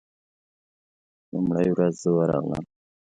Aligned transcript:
لومړۍ 1.31 1.67
ورځ 1.71 1.93
زه 2.03 2.09
ورغلم. 2.17 2.63